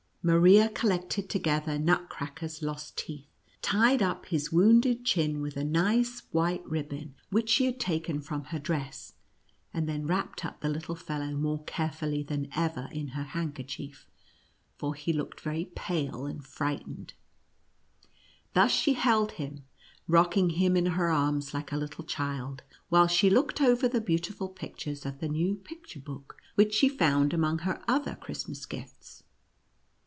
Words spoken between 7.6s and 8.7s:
ISTCTTCR ACKER AND MOUSE KING. slie had taken from her